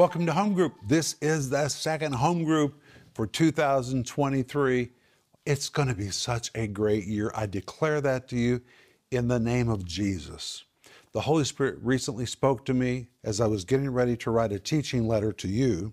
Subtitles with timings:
[0.00, 0.76] Welcome to Home Group.
[0.82, 2.80] This is the second home group
[3.12, 4.88] for 2023.
[5.44, 7.30] It's going to be such a great year.
[7.34, 8.62] I declare that to you
[9.10, 10.64] in the name of Jesus.
[11.12, 14.58] The Holy Spirit recently spoke to me as I was getting ready to write a
[14.58, 15.92] teaching letter to you.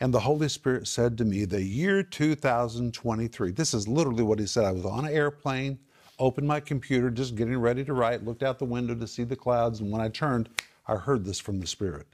[0.00, 4.48] And the Holy Spirit said to me, the year 2023, this is literally what He
[4.48, 4.64] said.
[4.64, 5.78] I was on an airplane,
[6.18, 9.36] opened my computer, just getting ready to write, looked out the window to see the
[9.36, 10.48] clouds, and when I turned,
[10.88, 12.08] I heard this from the Spirit.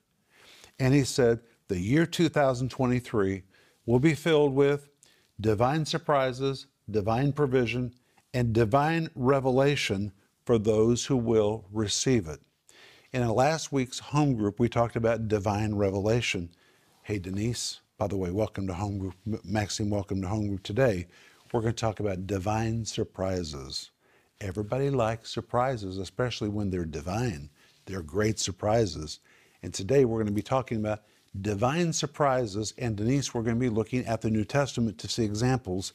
[0.78, 3.42] And He said, the year 2023
[3.86, 4.88] will be filled with
[5.40, 7.94] divine surprises, divine provision,
[8.32, 10.12] and divine revelation
[10.44, 12.40] for those who will receive it.
[13.12, 16.50] In last week's home group, we talked about divine revelation.
[17.02, 19.14] Hey, Denise, by the way, welcome to home group.
[19.44, 21.06] Maxine, welcome to home group today.
[21.52, 23.92] We're going to talk about divine surprises.
[24.40, 27.50] Everybody likes surprises, especially when they're divine.
[27.86, 29.20] They're great surprises.
[29.64, 31.04] And today we're going to be talking about
[31.40, 32.74] divine surprises.
[32.76, 35.94] And Denise, we're going to be looking at the New Testament to see examples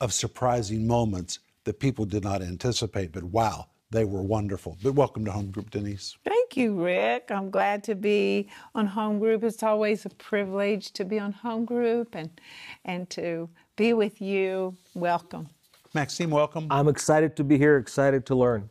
[0.00, 3.12] of surprising moments that people did not anticipate.
[3.12, 4.76] But wow, they were wonderful.
[4.82, 6.18] But welcome to Home Group, Denise.
[6.24, 7.30] Thank you, Rick.
[7.30, 9.44] I'm glad to be on Home Group.
[9.44, 12.28] It's always a privilege to be on Home Group and
[12.84, 14.76] and to be with you.
[14.94, 15.48] Welcome.
[15.94, 16.66] Maxime, welcome.
[16.72, 18.68] I'm excited to be here, excited to learn.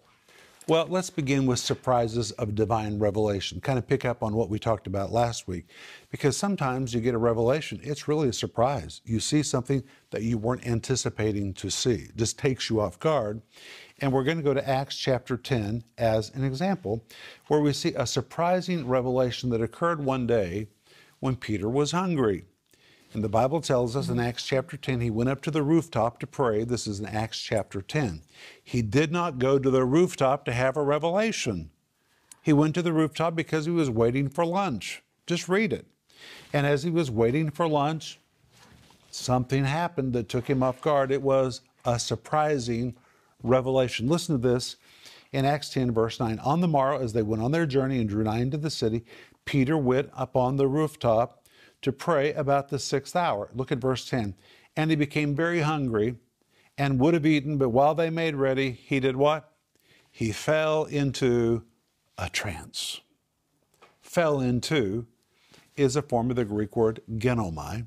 [0.67, 3.61] Well, let's begin with surprises of divine revelation.
[3.61, 5.67] Kind of pick up on what we talked about last week.
[6.09, 9.01] Because sometimes you get a revelation, it's really a surprise.
[9.05, 13.43] You see something that you weren't anticipating to see, it just takes you off guard.
[14.01, 17.05] And we're going to go to Acts chapter 10 as an example,
[17.47, 20.67] where we see a surprising revelation that occurred one day
[21.19, 22.43] when Peter was hungry.
[23.15, 26.19] And the Bible tells us in Acts chapter 10, he went up to the rooftop
[26.19, 26.65] to pray.
[26.65, 28.21] This is in Acts chapter 10.
[28.61, 31.69] He did not go to the rooftop to have a revelation.
[32.41, 35.01] He went to the rooftop because he was waiting for lunch.
[35.27, 35.85] Just read it.
[36.51, 38.19] And as he was waiting for lunch,
[39.11, 41.09] something happened that took him off guard.
[41.09, 42.95] It was a surprising
[43.43, 44.09] revelation.
[44.09, 44.75] Listen to this
[45.31, 46.37] in Acts 10, verse 9.
[46.39, 49.05] On the morrow, as they went on their journey and drew nigh into the city,
[49.45, 51.44] Peter went up on the rooftop
[51.85, 53.47] to pray about the sixth hour.
[53.53, 54.33] Look at verse 10.
[54.75, 56.15] And he became very hungry
[56.79, 59.51] and would have eaten, but while they made ready, he did what?
[60.09, 61.61] He fell into
[62.17, 63.01] a trance.
[64.01, 65.05] Fell into
[65.77, 67.85] is a form of the Greek word ginomai,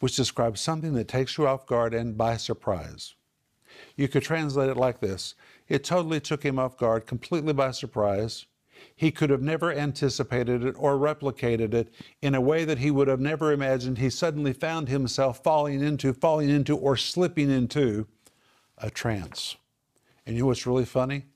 [0.00, 3.14] which describes something that takes you off guard and by surprise.
[3.94, 5.34] You could translate it like this
[5.68, 8.46] It totally took him off guard, completely by surprise.
[8.94, 13.08] He could have never anticipated it or replicated it in a way that he would
[13.08, 13.98] have never imagined.
[13.98, 18.06] He suddenly found himself falling into, falling into, or slipping into
[18.78, 19.56] a trance.
[20.26, 21.26] And you know what's really funny?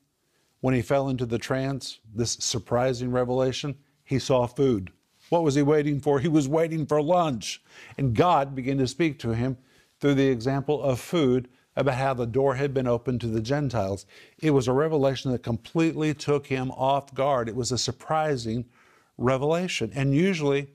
[0.61, 4.91] When he fell into the trance, this surprising revelation, he saw food.
[5.29, 6.19] What was he waiting for?
[6.19, 7.61] He was waiting for lunch.
[7.97, 9.57] And God began to speak to him
[9.99, 14.05] through the example of food about how the door had been opened to the Gentiles.
[14.39, 17.49] It was a revelation that completely took him off guard.
[17.49, 18.65] It was a surprising
[19.17, 19.91] revelation.
[19.95, 20.67] And usually,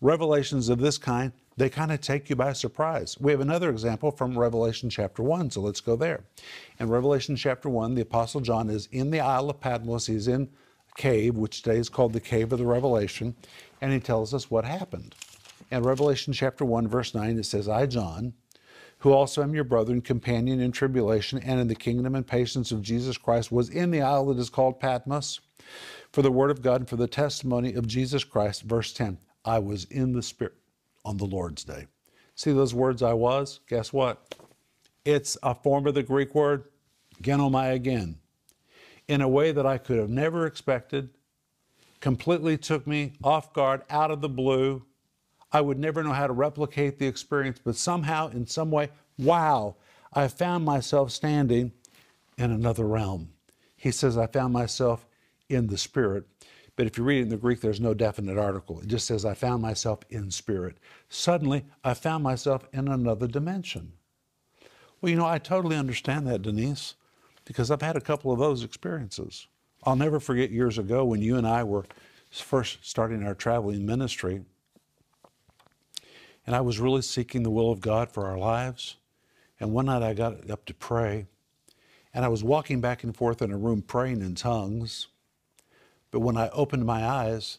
[0.00, 3.16] revelations of this kind, they kind of take you by surprise.
[3.18, 6.22] We have another example from Revelation chapter 1, so let's go there.
[6.78, 10.06] In Revelation chapter 1, the Apostle John is in the Isle of Patmos.
[10.06, 13.34] He's in a cave, which today is called the Cave of the Revelation,
[13.80, 15.16] and he tells us what happened.
[15.72, 18.34] In Revelation chapter 1, verse 9, it says, I, John,
[18.98, 22.72] who also am your brother and companion in tribulation and in the kingdom and patience
[22.72, 25.40] of Jesus Christ, was in the isle that is called Patmos
[26.12, 28.62] for the word of God and for the testimony of Jesus Christ.
[28.62, 30.54] Verse 10 I was in the Spirit
[31.04, 31.86] on the Lord's day.
[32.34, 33.60] See those words I was?
[33.68, 34.34] Guess what?
[35.04, 36.64] It's a form of the Greek word
[37.22, 38.18] genomai again,
[39.08, 41.10] in a way that I could have never expected,
[42.00, 44.84] completely took me off guard, out of the blue,
[45.52, 49.76] I would never know how to replicate the experience, but somehow, in some way, wow,
[50.12, 51.72] I found myself standing
[52.36, 53.30] in another realm.
[53.76, 55.06] He says, I found myself
[55.48, 56.24] in the Spirit.
[56.78, 58.78] But if you read it in the Greek, there's no definite article.
[58.78, 60.76] It just says, I found myself in spirit.
[61.08, 63.94] Suddenly, I found myself in another dimension.
[65.00, 66.94] Well, you know, I totally understand that, Denise,
[67.44, 69.48] because I've had a couple of those experiences.
[69.82, 71.84] I'll never forget years ago when you and I were
[72.30, 74.44] first starting our traveling ministry
[76.48, 78.96] and I was really seeking the will of God for our lives.
[79.60, 81.26] And one night I got up to pray,
[82.14, 85.08] and I was walking back and forth in a room praying in tongues.
[86.10, 87.58] But when I opened my eyes,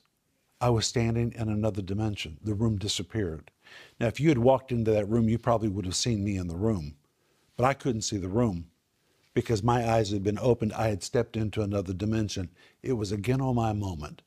[0.59, 2.39] I was standing in another dimension.
[2.43, 3.51] The room disappeared.
[3.99, 6.47] Now, if you had walked into that room, you probably would have seen me in
[6.47, 6.95] the room.
[7.57, 8.71] But I couldn't see the room
[9.35, 10.73] because my eyes had been opened.
[10.73, 12.49] I had stepped into another dimension.
[12.81, 14.23] It was a ginomai moment.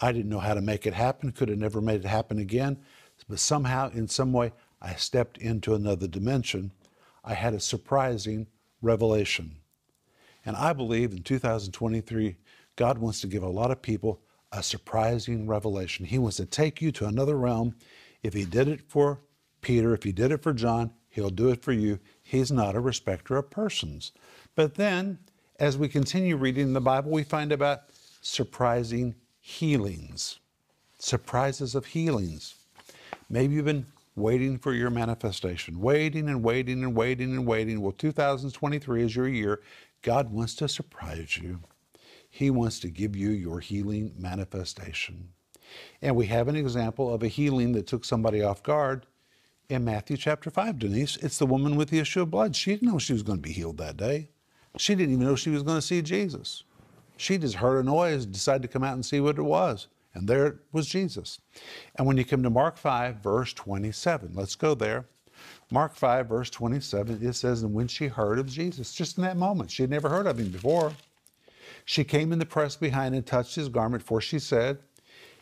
[0.00, 2.78] I didn't know how to make it happen, could have never made it happen again.
[3.28, 6.72] But somehow, in some way, I stepped into another dimension.
[7.24, 8.46] I had a surprising
[8.82, 9.56] revelation.
[10.44, 12.36] And I believe in 2023,
[12.76, 14.20] God wants to give a lot of people
[14.52, 16.06] a surprising revelation.
[16.06, 17.74] He wants to take you to another realm.
[18.22, 19.20] If He did it for
[19.60, 21.98] Peter, if He did it for John, He'll do it for you.
[22.22, 24.12] He's not a respecter of persons.
[24.54, 25.18] But then,
[25.58, 27.84] as we continue reading the Bible, we find about
[28.20, 30.38] surprising healings,
[30.98, 32.54] surprises of healings.
[33.28, 37.80] Maybe you've been waiting for your manifestation, waiting and waiting and waiting and waiting.
[37.80, 39.60] Well, 2023 is your year.
[40.02, 41.60] God wants to surprise you.
[42.28, 45.30] He wants to give you your healing manifestation.
[46.00, 49.06] And we have an example of a healing that took somebody off guard
[49.68, 51.16] in Matthew chapter 5, Denise.
[51.16, 52.54] It's the woman with the issue of blood.
[52.54, 54.30] She didn't know she was going to be healed that day.
[54.76, 56.62] She didn't even know she was going to see Jesus.
[57.16, 59.88] She just heard a noise, decided to come out and see what it was.
[60.16, 61.40] And there was Jesus.
[61.96, 65.04] And when you come to Mark 5, verse 27, let's go there.
[65.70, 69.36] Mark 5, verse 27, it says, And when she heard of Jesus, just in that
[69.36, 70.92] moment, she had never heard of him before,
[71.84, 74.78] she came in the press behind and touched his garment, for she said,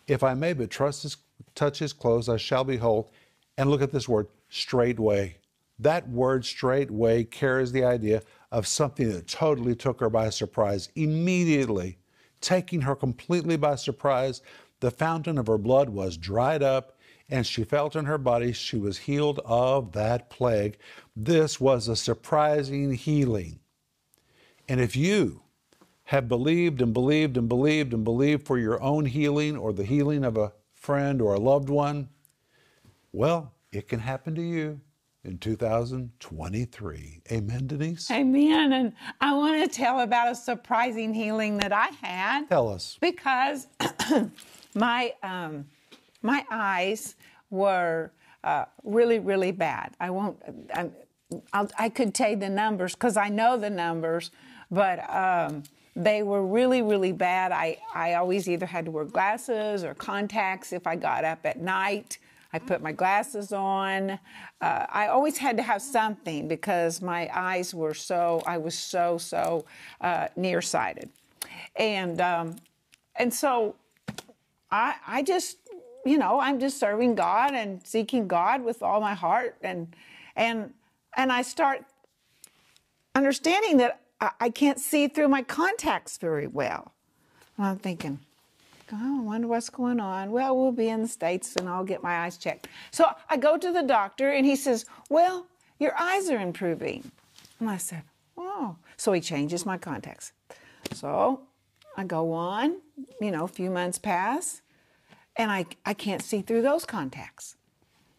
[0.08, 1.16] If I may but his,
[1.54, 3.12] touch his clothes, I shall be whole.
[3.56, 5.36] And look at this word, straightway.
[5.78, 10.88] That word straightway carries the idea of something that totally took her by surprise.
[10.96, 11.98] Immediately,
[12.44, 14.42] taking her completely by surprise,
[14.84, 16.98] the fountain of her blood was dried up,
[17.30, 20.76] and she felt in her body she was healed of that plague.
[21.16, 23.60] This was a surprising healing.
[24.68, 25.40] And if you
[26.04, 30.22] have believed and believed and believed and believed for your own healing or the healing
[30.22, 32.10] of a friend or a loved one,
[33.10, 34.82] well, it can happen to you
[35.24, 37.22] in 2023.
[37.32, 38.10] Amen, Denise?
[38.10, 38.74] Amen.
[38.74, 38.92] And
[39.22, 42.50] I want to tell about a surprising healing that I had.
[42.50, 42.98] Tell us.
[43.00, 43.66] Because
[44.74, 45.66] my um,
[46.22, 47.16] my eyes
[47.50, 48.12] were
[48.42, 49.94] uh, really, really bad.
[50.00, 50.38] I won't.
[50.74, 50.90] I,
[51.52, 54.30] I'll, i could tell you the numbers because I know the numbers,
[54.70, 55.62] but um,
[55.96, 57.52] they were really, really bad.
[57.52, 61.60] I I always either had to wear glasses or contacts if I got up at
[61.60, 62.18] night.
[62.54, 64.10] I put my glasses on.
[64.60, 69.18] Uh, I always had to have something because my eyes were so, I was so,
[69.18, 69.64] so
[70.00, 71.10] uh, nearsighted.
[71.74, 72.54] And, um,
[73.16, 73.74] and so
[74.74, 75.58] I, I just,
[76.04, 79.54] you know, I'm just serving God and seeking God with all my heart.
[79.62, 79.94] And,
[80.34, 80.74] and,
[81.16, 81.84] and I start
[83.14, 86.92] understanding that I, I can't see through my contacts very well.
[87.56, 88.18] And I'm thinking,
[88.92, 90.32] oh, I wonder what's going on.
[90.32, 92.66] Well, we'll be in the States and I'll get my eyes checked.
[92.90, 95.46] So I go to the doctor and he says, Well,
[95.78, 97.12] your eyes are improving.
[97.60, 98.02] And I said,
[98.36, 98.74] Oh.
[98.96, 100.32] So he changes my contacts.
[100.92, 101.42] So
[101.96, 102.80] I go on,
[103.20, 104.62] you know, a few months pass,
[105.36, 107.56] and I, I can't see through those contacts.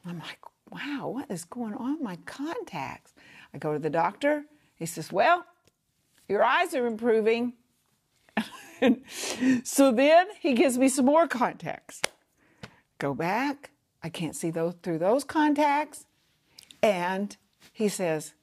[0.05, 0.39] I'm like,
[0.71, 3.13] wow, what is going on my contacts?
[3.53, 4.45] I go to the doctor.
[4.75, 5.45] He says, Well,
[6.27, 7.53] your eyes are improving.
[9.63, 12.01] so then he gives me some more contacts.
[12.99, 13.71] Go back.
[14.03, 16.05] I can't see those through those contacts.
[16.83, 17.35] And
[17.71, 18.33] he says,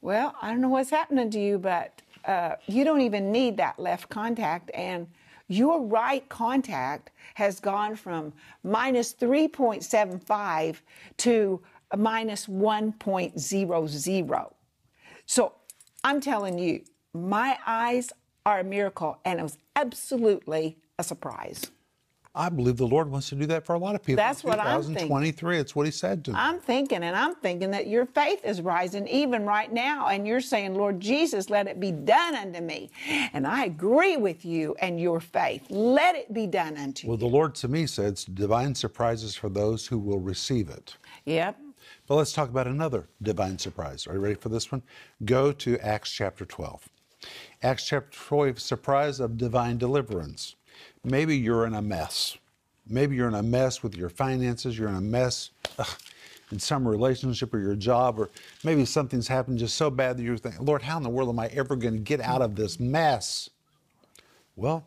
[0.00, 3.78] Well, I don't know what's happening to you, but uh, you don't even need that
[3.78, 4.70] left contact.
[4.72, 5.08] And
[5.48, 8.32] your right contact has gone from
[8.64, 10.76] minus 3.75
[11.18, 11.62] to
[11.96, 14.52] minus 1.00.
[15.26, 15.52] So
[16.04, 16.82] I'm telling you,
[17.14, 18.10] my eyes
[18.44, 21.70] are a miracle, and it was absolutely a surprise.
[22.34, 24.16] I believe the Lord wants to do that for a lot of people.
[24.16, 25.08] That's what I'm thinking.
[25.08, 26.36] 2023, it's what He said to me.
[26.38, 30.40] I'm thinking, and I'm thinking that your faith is rising even right now, and you're
[30.40, 32.90] saying, Lord Jesus, let it be done unto me.
[33.34, 35.66] And I agree with you and your faith.
[35.68, 37.20] Let it be done unto well, you.
[37.20, 40.96] Well, the Lord to me says divine surprises for those who will receive it.
[41.26, 41.58] Yep.
[42.06, 44.06] But let's talk about another divine surprise.
[44.06, 44.82] Are you ready for this one?
[45.26, 46.88] Go to Acts chapter 12.
[47.62, 50.56] Acts chapter 12, surprise of divine deliverance.
[51.04, 52.36] Maybe you're in a mess.
[52.86, 55.88] Maybe you're in a mess with your finances, you're in a mess ugh,
[56.50, 58.30] in some relationship or your job, or
[58.64, 61.38] maybe something's happened just so bad that you're thinking, Lord, how in the world am
[61.38, 63.50] I ever going to get out of this mess?
[64.54, 64.86] Well,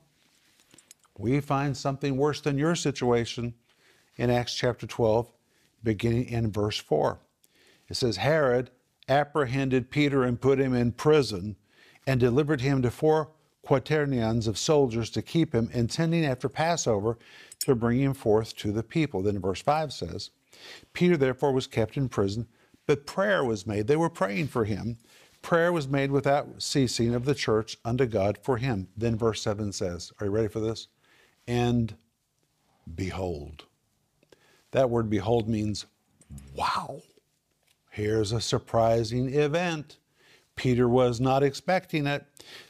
[1.17, 3.53] we find something worse than your situation
[4.17, 5.31] in Acts chapter 12,
[5.83, 7.19] beginning in verse 4.
[7.89, 8.71] It says, Herod
[9.07, 11.55] apprehended Peter and put him in prison
[12.07, 13.29] and delivered him to four
[13.65, 17.17] quaternions of soldiers to keep him, intending after Passover
[17.59, 19.21] to bring him forth to the people.
[19.21, 20.29] Then verse 5 says,
[20.93, 22.47] Peter therefore was kept in prison,
[22.85, 23.87] but prayer was made.
[23.87, 24.97] They were praying for him.
[25.41, 28.87] Prayer was made without ceasing of the church unto God for him.
[28.95, 30.87] Then verse 7 says, Are you ready for this?
[31.47, 31.95] And
[32.95, 33.65] behold.
[34.71, 35.85] That word behold means
[36.55, 37.01] wow.
[37.89, 39.97] Here's a surprising event.
[40.55, 42.25] Peter was not expecting it.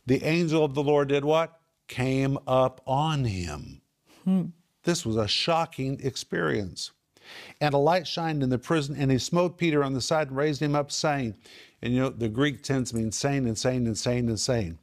[0.05, 1.59] The angel of the Lord did what?
[1.87, 3.81] Came up on him.
[4.23, 4.45] Hmm.
[4.83, 6.91] This was a shocking experience.
[7.59, 10.37] And a light shined in the prison, and he smote Peter on the side and
[10.37, 11.35] raised him up, saying,
[11.81, 14.77] and you know, the Greek tense means saying and saying and saying and saying.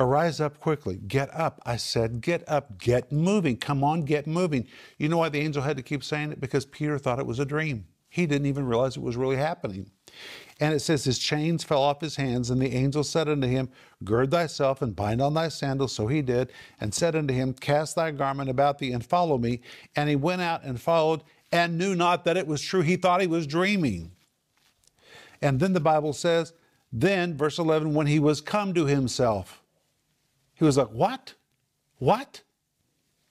[0.00, 0.96] Arise up quickly.
[0.96, 1.60] Get up.
[1.64, 2.78] I said, get up.
[2.78, 3.56] Get moving.
[3.56, 4.66] Come on, get moving.
[4.98, 6.40] You know why the angel had to keep saying it?
[6.40, 7.86] Because Peter thought it was a dream.
[8.08, 9.90] He didn't even realize it was really happening.
[10.60, 13.68] And it says, His chains fell off his hands, and the angel said unto him,
[14.04, 15.92] Gird thyself and bind on thy sandals.
[15.92, 19.60] So he did, and said unto him, Cast thy garment about thee and follow me.
[19.96, 22.82] And he went out and followed, and knew not that it was true.
[22.82, 24.12] He thought he was dreaming.
[25.42, 26.52] And then the Bible says,
[26.92, 29.62] Then, verse 11, when he was come to himself,
[30.54, 31.34] he was like, What?
[31.98, 32.42] What?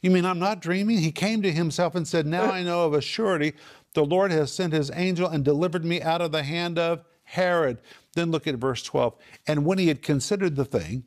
[0.02, 0.98] You mean I'm not dreaming?
[0.98, 3.54] He came to himself and said, Now I know of a surety
[3.94, 7.80] the Lord has sent his angel and delivered me out of the hand of Herod.
[8.14, 9.16] Then look at verse 12.
[9.48, 11.06] And when he had considered the thing,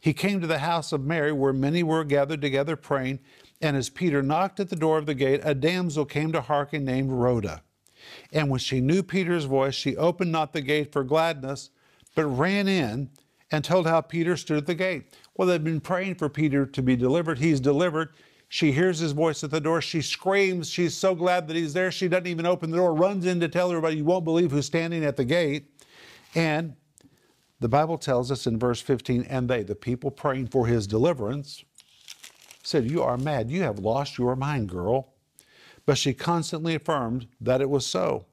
[0.00, 3.18] he came to the house of Mary, where many were gathered together praying.
[3.60, 6.84] And as Peter knocked at the door of the gate, a damsel came to hearken
[6.84, 7.62] named Rhoda.
[8.32, 11.70] And when she knew Peter's voice, she opened not the gate for gladness,
[12.14, 13.10] but ran in
[13.50, 15.16] and told how Peter stood at the gate.
[15.36, 17.38] Well, they've been praying for Peter to be delivered.
[17.38, 18.10] He's delivered.
[18.48, 19.82] She hears his voice at the door.
[19.82, 20.70] She screams.
[20.70, 21.90] She's so glad that he's there.
[21.90, 24.66] She doesn't even open the door, runs in to tell everybody, You won't believe who's
[24.66, 25.66] standing at the gate.
[26.34, 26.74] And
[27.60, 31.64] the Bible tells us in verse 15, and they, the people praying for his deliverance,
[32.62, 33.50] said, You are mad.
[33.50, 35.12] You have lost your mind, girl.
[35.84, 38.26] But she constantly affirmed that it was so.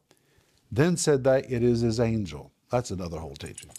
[0.71, 2.51] Then said they, It is his angel.
[2.71, 3.71] That's another whole teaching.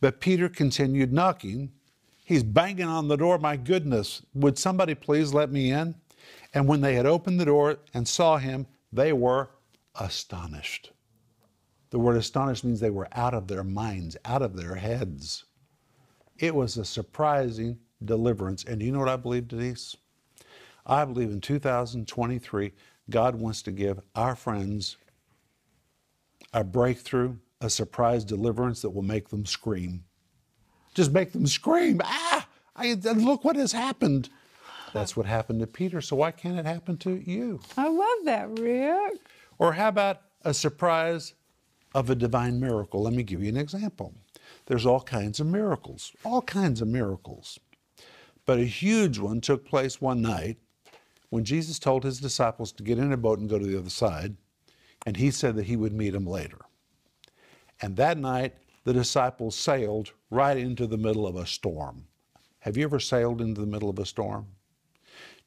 [0.00, 1.70] But Peter continued knocking.
[2.24, 3.38] He's banging on the door.
[3.38, 5.94] My goodness, would somebody please let me in?
[6.54, 9.50] And when they had opened the door and saw him, they were
[9.98, 10.92] astonished.
[11.90, 15.44] The word astonished means they were out of their minds, out of their heads.
[16.38, 18.64] It was a surprising deliverance.
[18.64, 19.96] And you know what I believe, Denise?
[20.86, 22.72] I believe in 2023,
[23.10, 24.96] God wants to give our friends
[26.52, 30.04] a breakthrough, a surprise deliverance that will make them scream
[30.94, 32.46] just make them scream, ah,
[32.76, 34.28] I, look what has happened.
[34.92, 37.60] That's what happened to Peter, so why can't it happen to you?
[37.76, 39.20] I love that, Rick.
[39.58, 41.34] Or how about a surprise
[41.94, 43.02] of a divine miracle?
[43.02, 44.14] Let me give you an example.
[44.66, 47.58] There's all kinds of miracles, all kinds of miracles.
[48.44, 50.58] But a huge one took place one night
[51.30, 53.90] when Jesus told his disciples to get in a boat and go to the other
[53.90, 54.36] side,
[55.06, 56.58] and he said that he would meet them later.
[57.80, 62.06] And that night, the disciples sailed right into the middle of a storm.
[62.60, 64.46] Have you ever sailed into the middle of a storm?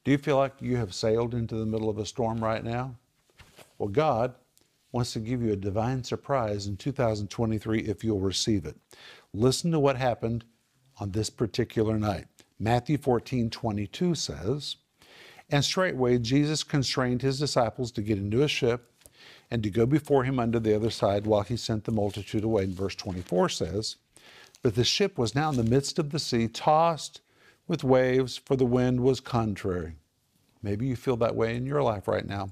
[0.04, 2.94] Do you feel like you have sailed into the middle of a storm right now?
[3.78, 4.36] Well, God
[4.92, 8.76] wants to give you a divine surprise in 2023 if you'll receive it.
[9.34, 10.44] Listen to what happened
[11.00, 12.26] on this particular night.
[12.60, 14.76] Matthew 14 22 says,
[15.50, 18.92] And straightway Jesus constrained his disciples to get into a ship
[19.50, 22.62] and to go before him unto the other side while he sent the multitude away.
[22.62, 23.96] And verse 24 says,
[24.62, 27.20] But the ship was now in the midst of the sea, tossed
[27.68, 29.94] with waves, for the wind was contrary.
[30.62, 32.50] Maybe you feel that way in your life right now.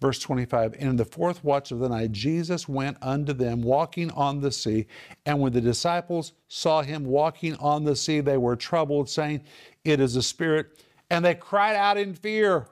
[0.00, 4.10] Verse 25, and in the fourth watch of the night, Jesus went unto them walking
[4.10, 4.86] on the sea.
[5.24, 9.42] And when the disciples saw him walking on the sea, they were troubled, saying,
[9.84, 10.82] It is a spirit.
[11.08, 12.66] And they cried out in fear.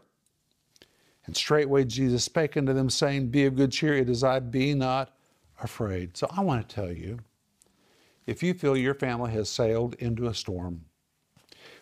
[1.24, 4.74] And straightway Jesus spake unto them, saying, Be of good cheer, it is I, be
[4.74, 5.16] not
[5.62, 6.16] afraid.
[6.16, 7.18] So I want to tell you
[8.26, 10.84] if you feel your family has sailed into a storm,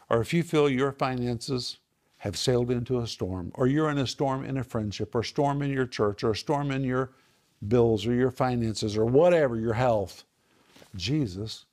[0.08, 1.78] or if you feel your finances
[2.18, 5.24] have sailed into a storm, or you're in a storm in a friendship, or a
[5.24, 7.12] storm in your church, or a storm in your
[7.68, 10.24] bills, or your finances, or whatever, your health,
[10.96, 11.64] Jesus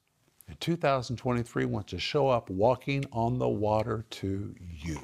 [0.47, 4.99] in 2023 wants to show up walking on the water to you.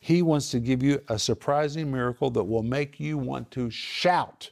[0.00, 4.50] He wants to give you a surprising miracle that will make you want to shout.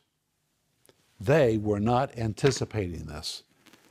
[1.21, 3.42] They were not anticipating this,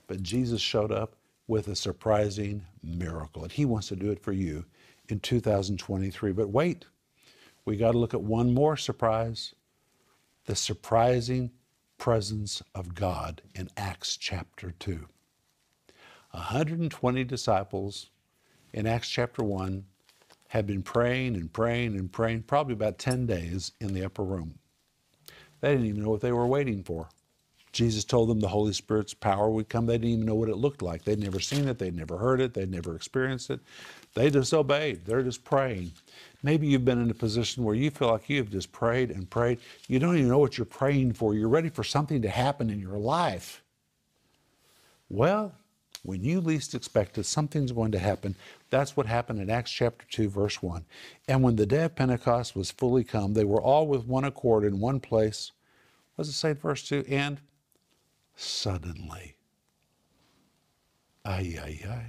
[0.07, 1.15] but Jesus showed up
[1.47, 4.65] with a surprising miracle, and He wants to do it for you
[5.09, 6.31] in 2023.
[6.31, 6.85] But wait,
[7.65, 9.53] we got to look at one more surprise
[10.45, 11.51] the surprising
[11.97, 15.05] presence of God in Acts chapter 2.
[16.31, 18.09] 120 disciples
[18.71, 19.83] in Acts chapter 1
[20.49, 24.57] had been praying and praying and praying, probably about 10 days in the upper room.
[25.59, 27.09] They didn't even know what they were waiting for.
[27.71, 29.86] Jesus told them the Holy Spirit's power would come.
[29.86, 31.03] They didn't even know what it looked like.
[31.03, 33.59] They'd never seen it, they'd never heard it, they'd never experienced it.
[34.13, 35.05] They just obeyed.
[35.05, 35.91] They're just praying.
[36.41, 39.29] Maybe you've been in a position where you feel like you have just prayed and
[39.29, 39.59] prayed.
[39.88, 41.36] You don't even know what you're praying for.
[41.36, 43.63] You're ready for something to happen in your life.
[45.09, 45.53] Well,
[46.03, 48.36] when you least expect it, something's going to happen.
[48.69, 50.86] That's what happened in Acts chapter 2, verse 1.
[51.27, 54.63] And when the day of Pentecost was fully come, they were all with one accord
[54.63, 55.51] in one place.
[56.15, 57.05] What does it say verse 2?
[57.09, 57.39] And
[58.38, 59.36] suddenly,
[61.25, 62.06] ay, ay, ay,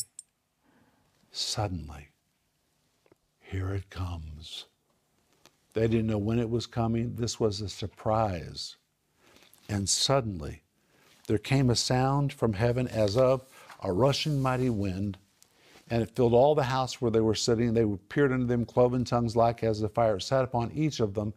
[1.33, 2.09] suddenly,
[3.41, 4.67] here it comes.
[5.73, 7.15] They didn't know when it was coming.
[7.17, 8.77] This was a surprise.
[9.71, 10.63] And suddenly,
[11.29, 13.45] there came a sound from heaven as of
[13.83, 15.17] a rushing mighty wind,
[15.89, 17.73] and it filled all the house where they were sitting.
[17.73, 21.33] They appeared unto them cloven tongues like as the fire, sat upon each of them,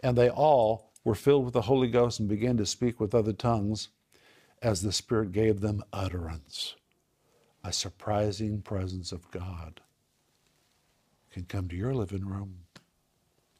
[0.00, 3.32] and they all were filled with the Holy Ghost and began to speak with other
[3.32, 3.88] tongues
[4.62, 6.74] as the Spirit gave them utterance.
[7.64, 9.80] A surprising presence of God
[11.32, 12.60] can come to your living room,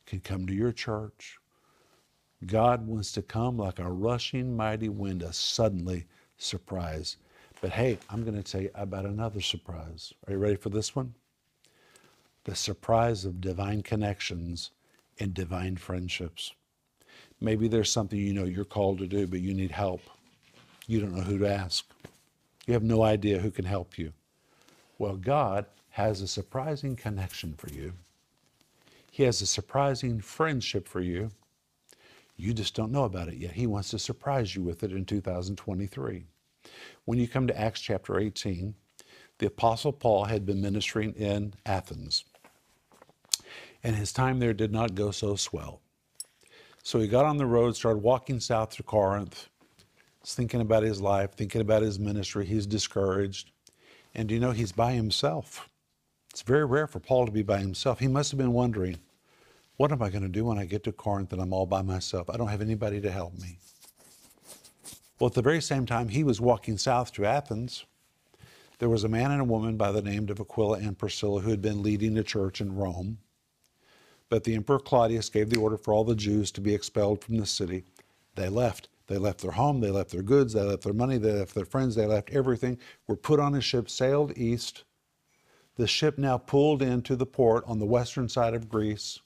[0.06, 1.38] can come to your church.
[2.46, 6.06] God wants to come like a rushing mighty wind, a suddenly
[6.38, 7.16] surprise.
[7.60, 10.12] But hey, I'm going to tell you about another surprise.
[10.26, 11.14] Are you ready for this one?
[12.44, 14.70] The surprise of divine connections
[15.18, 16.52] and divine friendships.
[17.40, 20.02] Maybe there's something you know you're called to do, but you need help.
[20.86, 21.84] You don't know who to ask.
[22.66, 24.12] You have no idea who can help you.
[24.98, 27.92] Well, God has a surprising connection for you.
[29.10, 31.30] He has a surprising friendship for you.
[32.36, 33.52] You just don't know about it yet.
[33.52, 36.24] He wants to surprise you with it in 2023.
[37.04, 38.74] When you come to Acts chapter 18,
[39.38, 42.24] the Apostle Paul had been ministering in Athens,
[43.82, 45.80] and his time there did not go so swell.
[46.82, 49.48] So he got on the road, started walking south to Corinth.
[50.26, 52.44] He's thinking about his life, thinking about his ministry.
[52.44, 53.52] He's discouraged.
[54.12, 55.68] And you know, he's by himself.
[56.30, 58.00] It's very rare for Paul to be by himself.
[58.00, 58.98] He must have been wondering,
[59.76, 61.80] what am I going to do when I get to Corinth and I'm all by
[61.82, 62.28] myself?
[62.28, 63.60] I don't have anybody to help me.
[65.20, 67.84] Well, at the very same time he was walking south to Athens,
[68.80, 71.50] there was a man and a woman by the name of Aquila and Priscilla who
[71.50, 73.18] had been leading a church in Rome.
[74.28, 77.36] But the Emperor Claudius gave the order for all the Jews to be expelled from
[77.36, 77.84] the city.
[78.34, 78.88] They left.
[79.06, 81.64] They left their home, they left their goods, they left their money, they left their
[81.64, 84.84] friends, they left everything, were put on a ship, sailed east.
[85.76, 89.20] The ship now pulled into the port on the western side of Greece.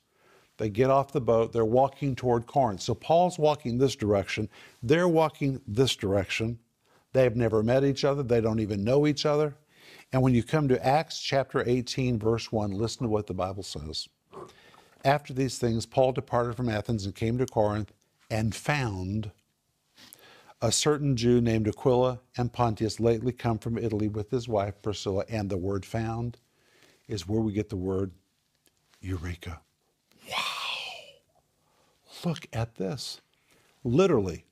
[0.59, 2.83] They get off the boat, they're walking toward Corinth.
[2.83, 4.49] So Paul's walking this direction,
[4.83, 6.59] they're walking this direction.
[7.13, 9.57] They've never met each other, they don't even know each other.
[10.13, 13.63] And when you come to Acts chapter 18, verse 1, listen to what the Bible
[13.63, 14.09] says.
[15.05, 17.93] After these things, Paul departed from Athens and came to Corinth
[18.29, 19.31] and found
[20.63, 25.25] a certain Jew named Aquila and Pontus, lately come from Italy with his wife Priscilla.
[25.29, 26.39] And the word found
[27.09, 28.13] is where we get the word
[29.01, 29.61] eureka.
[30.29, 30.37] Wow!
[32.25, 33.21] Look at this.
[33.83, 34.45] Literally,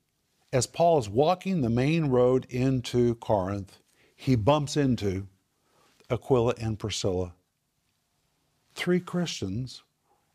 [0.53, 3.79] as Paul is walking the main road into Corinth,
[4.17, 5.27] he bumps into
[6.11, 7.35] Aquila and Priscilla.
[8.75, 9.83] Three Christians,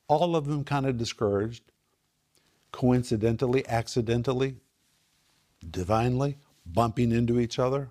[0.08, 1.64] all of them kind of discouraged,
[2.72, 4.58] coincidentally, accidentally,
[5.72, 7.90] divinely, bumping into each other.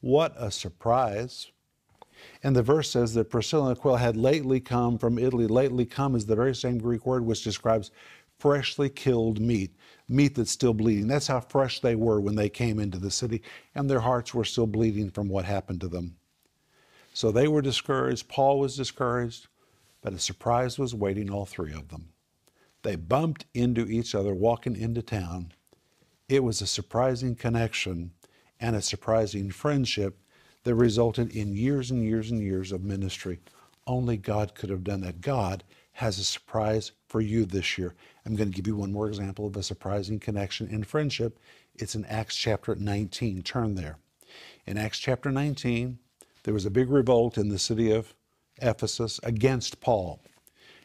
[0.00, 1.50] What a surprise.
[2.42, 5.46] And the verse says that Priscilla and Aquila had lately come from Italy.
[5.46, 7.90] Lately come is the very same Greek word which describes
[8.38, 9.76] freshly killed meat,
[10.08, 11.06] meat that's still bleeding.
[11.06, 13.42] That's how fresh they were when they came into the city,
[13.74, 16.16] and their hearts were still bleeding from what happened to them.
[17.12, 18.28] So they were discouraged.
[18.28, 19.48] Paul was discouraged,
[20.00, 22.10] but a surprise was waiting all three of them.
[22.82, 25.52] They bumped into each other walking into town.
[26.30, 28.12] It was a surprising connection
[28.60, 30.16] and a surprising friendship
[30.62, 33.40] that resulted in years and years and years of ministry.
[33.84, 35.22] Only God could have done that.
[35.22, 35.64] God
[35.94, 37.96] has a surprise for you this year.
[38.24, 41.36] I'm going to give you one more example of a surprising connection in friendship.
[41.74, 43.42] It's in Acts chapter 19.
[43.42, 43.98] Turn there.
[44.68, 45.98] In Acts chapter 19,
[46.44, 48.14] there was a big revolt in the city of
[48.62, 50.20] Ephesus against Paul.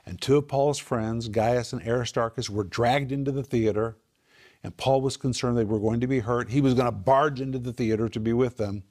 [0.08, 3.96] And two of Paul's friends, Gaius and Aristarchus, were dragged into the theater.
[4.66, 6.50] And Paul was concerned they were going to be hurt.
[6.50, 8.82] He was going to barge into the theater to be with them.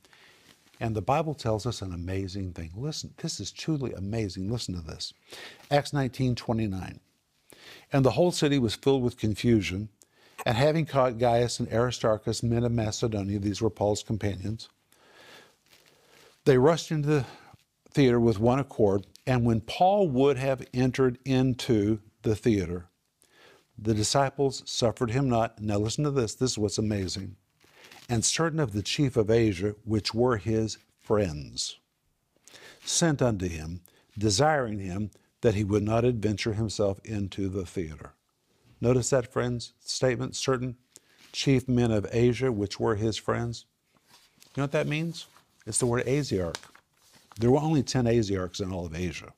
[0.78, 2.70] And the Bible tells us an amazing thing.
[2.76, 4.48] Listen, this is truly amazing.
[4.48, 5.12] Listen to this.
[5.72, 7.00] Acts 19 29.
[7.92, 9.88] And the whole city was filled with confusion.
[10.46, 14.68] And having caught Gaius and Aristarchus, men of Macedonia, these were Paul's companions,
[16.44, 17.26] they rushed into the
[17.90, 19.08] theater with one accord.
[19.26, 22.86] And when Paul would have entered into the theater,
[23.78, 25.60] the disciples suffered him not.
[25.60, 26.34] Now, listen to this.
[26.34, 27.36] This is what's amazing
[28.08, 31.78] and certain of the chief of Asia, which were his friends,
[32.84, 33.80] sent unto him,
[34.16, 35.10] desiring him
[35.40, 38.12] that he would not adventure himself into the theater.
[38.80, 40.76] Notice that, friends, statement certain
[41.32, 43.66] chief men of Asia, which were his friends.
[44.54, 45.26] You know what that means?
[45.66, 46.56] It's the word Asiarch.
[47.40, 49.32] There were only 10 Asiarchs in all of Asia.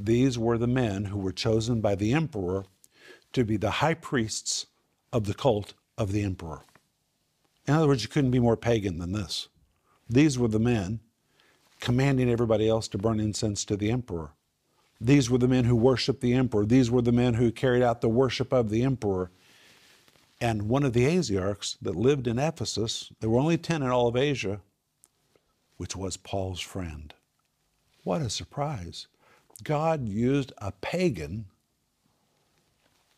[0.00, 2.64] These were the men who were chosen by the emperor
[3.34, 4.66] to be the high priests
[5.12, 6.62] of the cult of the emperor.
[7.66, 9.48] In other words, you couldn't be more pagan than this.
[10.08, 11.00] These were the men
[11.80, 14.32] commanding everybody else to burn incense to the emperor.
[15.00, 16.64] These were the men who worshiped the emperor.
[16.64, 19.30] These were the men who carried out the worship of the emperor.
[20.40, 24.08] And one of the Asiarchs that lived in Ephesus, there were only 10 in all
[24.08, 24.60] of Asia,
[25.76, 27.12] which was Paul's friend.
[28.02, 29.06] What a surprise.
[29.62, 31.46] God used a pagan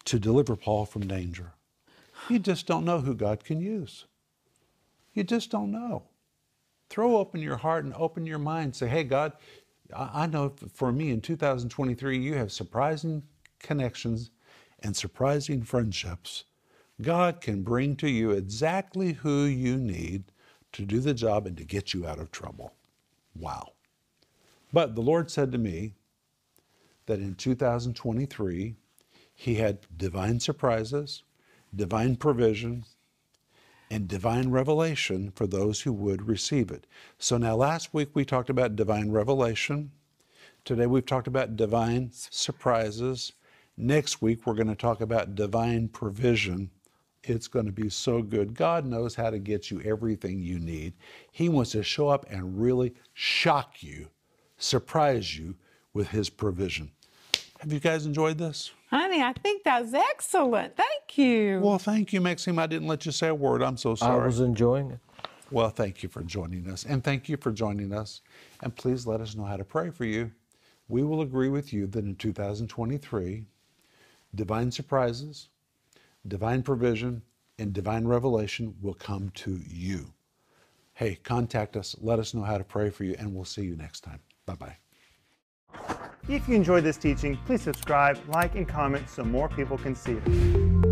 [0.07, 1.53] to deliver Paul from danger.
[2.29, 4.07] You just don't know who God can use.
[5.13, 6.05] You just don't know.
[6.89, 8.75] Throw open your heart and open your mind.
[8.75, 9.33] Say, hey, God,
[9.95, 13.23] I know for me in 2023, you have surprising
[13.59, 14.31] connections
[14.81, 16.45] and surprising friendships.
[17.03, 20.25] God can bring to you exactly who you need
[20.73, 22.75] to do the job and to get you out of trouble.
[23.35, 23.73] Wow.
[24.73, 25.95] But the Lord said to me
[27.07, 28.77] that in 2023,
[29.39, 31.23] He had divine surprises,
[31.75, 32.85] divine provision,
[33.91, 36.87] and divine revelation for those who would receive it.
[37.19, 39.93] So now last week we talked about divine revelation.
[40.65, 43.35] Today we've talked about divine surprises.
[43.77, 46.71] Next week we're going to talk about divine provision.
[47.23, 48.55] It's going to be so good.
[48.55, 50.95] God knows how to get you everything you need.
[51.31, 54.09] He wants to show up and really shock you,
[54.57, 55.57] surprise you
[55.93, 56.93] with His provision.
[57.61, 58.73] Have you guys enjoyed this?
[58.91, 60.77] Honey, I think that was excellent.
[60.77, 61.61] Thank you.
[61.61, 62.59] Well, thank you, Maxime.
[62.59, 63.63] I didn't let you say a word.
[63.63, 64.23] I'm so sorry.
[64.23, 65.01] I was enjoying it.
[65.51, 66.85] Well, thank you for joining us.
[66.85, 68.21] And thank you for joining us.
[68.63, 70.31] And please let us know how to pray for you.
[70.89, 73.45] We will agree with you that in 2023,
[74.35, 75.49] divine surprises,
[76.29, 77.23] divine provision,
[77.59, 80.13] and divine revelation will come to you.
[80.95, 81.97] Hey, contact us.
[82.01, 84.21] Let us know how to pray for you, and we'll see you next time.
[84.47, 84.77] Bye
[85.75, 85.99] bye.
[86.29, 90.13] If you enjoyed this teaching, please subscribe, like, and comment so more people can see
[90.13, 90.86] it.